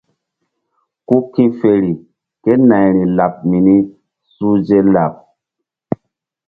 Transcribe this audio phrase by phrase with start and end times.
[1.07, 1.91] Ku ki̧feri
[2.43, 3.75] kénayri laɓ mini
[4.33, 5.13] suhze laɓ.